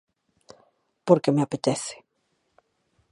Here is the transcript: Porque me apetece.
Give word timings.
Porque 1.07 1.33
me 1.35 1.43
apetece. 1.43 1.95